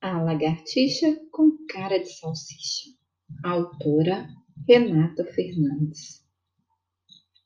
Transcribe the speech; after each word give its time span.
A 0.00 0.22
Lagartixa 0.22 1.18
com 1.32 1.58
Cara 1.68 1.98
de 1.98 2.08
Salsicha. 2.08 2.90
Autora 3.42 4.28
Renata 4.68 5.24
Fernandes. 5.24 6.24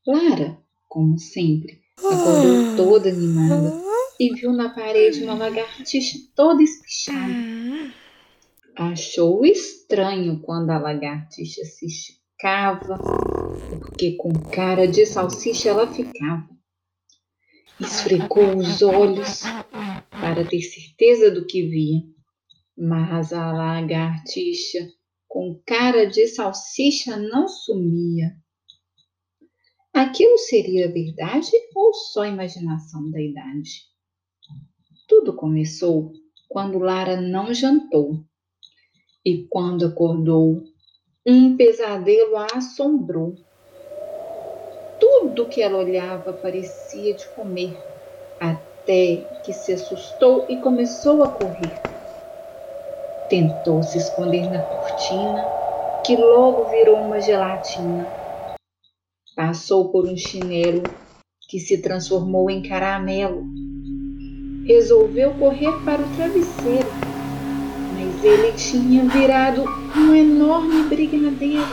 Lara, 0.06 0.62
como 0.86 1.18
sempre, 1.18 1.80
acordou 1.96 2.76
toda 2.76 3.08
animada 3.08 3.72
e 4.20 4.34
viu 4.34 4.52
na 4.52 4.68
parede 4.68 5.24
uma 5.24 5.32
lagartixa 5.32 6.18
toda 6.36 6.62
espichada. 6.62 7.32
Achou 8.76 9.46
estranho 9.46 10.38
quando 10.42 10.70
a 10.70 10.78
lagartixa 10.78 11.64
se 11.64 11.86
esticava, 11.86 12.98
porque 13.70 14.14
com 14.16 14.30
cara 14.50 14.86
de 14.86 15.06
salsicha 15.06 15.70
ela 15.70 15.90
ficava. 15.90 16.46
Esfregou 17.80 18.58
os 18.58 18.82
olhos 18.82 19.42
para 20.10 20.44
ter 20.44 20.60
certeza 20.60 21.30
do 21.30 21.46
que 21.46 21.62
via 21.62 22.12
mas 22.76 23.32
a 23.32 23.52
lagartixa, 23.52 24.88
com 25.28 25.60
cara 25.66 26.06
de 26.06 26.26
salsicha, 26.26 27.16
não 27.16 27.48
sumia. 27.48 28.36
Aquilo 29.92 30.38
seria 30.38 30.90
verdade 30.90 31.50
ou 31.74 31.92
só 31.92 32.24
imaginação 32.24 33.10
da 33.10 33.20
idade? 33.20 33.82
Tudo 35.06 35.36
começou 35.36 36.12
quando 36.48 36.78
Lara 36.78 37.20
não 37.20 37.52
jantou. 37.52 38.24
E 39.24 39.46
quando 39.48 39.86
acordou, 39.86 40.64
um 41.26 41.56
pesadelo 41.56 42.36
a 42.36 42.46
assombrou. 42.54 43.34
Tudo 44.98 45.48
que 45.48 45.62
ela 45.62 45.78
olhava 45.78 46.32
parecia 46.32 47.14
de 47.14 47.28
comer, 47.28 47.76
até 48.40 49.28
que 49.44 49.52
se 49.52 49.72
assustou 49.72 50.46
e 50.50 50.60
começou 50.60 51.22
a 51.22 51.38
correr. 51.38 51.91
Tentou 53.32 53.82
se 53.82 53.96
esconder 53.96 54.50
na 54.50 54.58
cortina, 54.58 55.42
que 56.04 56.14
logo 56.16 56.64
virou 56.64 56.96
uma 56.96 57.18
gelatina. 57.18 58.06
Passou 59.34 59.88
por 59.88 60.04
um 60.04 60.14
chinelo, 60.14 60.82
que 61.48 61.58
se 61.58 61.78
transformou 61.78 62.50
em 62.50 62.62
caramelo. 62.62 63.46
Resolveu 64.66 65.32
correr 65.36 65.72
para 65.82 66.02
o 66.02 66.14
travesseiro, 66.14 66.86
mas 67.94 68.22
ele 68.22 68.52
tinha 68.52 69.02
virado 69.08 69.64
um 69.96 70.14
enorme 70.14 70.82
brigadeiro. 70.90 71.64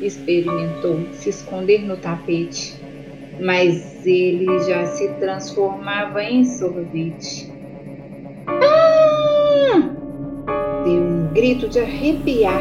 Experimentou 0.00 1.12
se 1.14 1.30
esconder 1.30 1.82
no 1.84 1.96
tapete, 1.96 2.80
mas 3.40 4.06
ele 4.06 4.60
já 4.60 4.86
se 4.86 5.08
transformava 5.14 6.22
em 6.22 6.44
sorvete. 6.44 7.53
Grito 11.44 11.68
de 11.68 11.78
arrepiar 11.78 12.58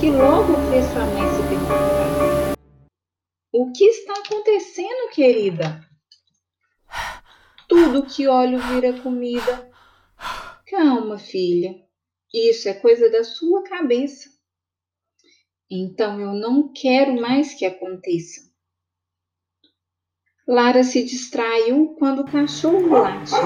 que 0.00 0.10
logo 0.10 0.54
fez 0.70 0.86
sua 0.86 1.04
mãe 1.04 1.28
se 1.34 1.42
perguntar: 1.50 2.54
O 3.52 3.70
que 3.72 3.84
está 3.84 4.14
acontecendo, 4.14 5.10
querida? 5.12 5.86
Tudo 7.68 8.06
que 8.06 8.26
olho 8.26 8.58
vira 8.58 8.98
comida. 9.02 9.70
Calma, 10.66 11.18
filha. 11.18 11.74
Isso 12.32 12.70
é 12.70 12.72
coisa 12.72 13.10
da 13.10 13.22
sua 13.22 13.62
cabeça. 13.64 14.30
Então 15.70 16.18
eu 16.18 16.32
não 16.32 16.72
quero 16.72 17.20
mais 17.20 17.52
que 17.52 17.66
aconteça. 17.66 18.40
Lara 20.48 20.82
se 20.82 21.04
distraiu 21.04 21.94
quando 21.98 22.20
o 22.20 22.32
cachorro 22.32 22.88
latiu. 22.88 23.36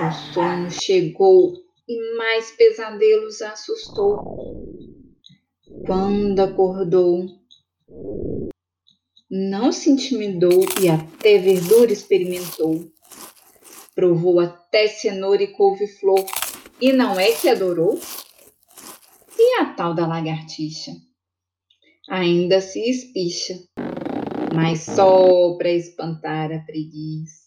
O 0.00 0.12
sono 0.32 0.70
chegou 0.70 1.64
e 1.88 2.16
mais 2.16 2.50
pesadelos 2.52 3.42
assustou. 3.42 4.18
Quando 5.86 6.40
acordou, 6.40 7.26
não 9.30 9.72
se 9.72 9.90
intimidou 9.90 10.64
e 10.80 10.88
até 10.88 11.38
verdura 11.38 11.92
experimentou. 11.92 12.90
Provou 13.94 14.40
até 14.40 14.88
cenoura 14.88 15.42
e 15.42 15.52
couve-flor 15.52 16.24
e 16.80 16.92
não 16.92 17.18
é 17.18 17.32
que 17.32 17.48
adorou? 17.48 18.00
E 19.38 19.60
a 19.60 19.74
tal 19.74 19.94
da 19.94 20.06
lagartixa? 20.06 20.92
Ainda 22.08 22.60
se 22.60 22.80
espicha, 22.80 23.54
mas 24.54 24.82
só 24.82 25.56
para 25.56 25.70
espantar 25.70 26.52
a 26.52 26.58
preguiça. 26.60 27.43